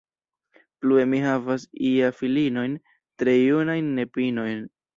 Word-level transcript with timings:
Plue 0.83 1.03
mi 1.11 1.19
havas 1.25 1.67
ja 1.91 2.11
filinojn, 2.21 2.75
tre 3.23 3.39
junajn 3.39 3.95
nepinojn. 4.03 4.69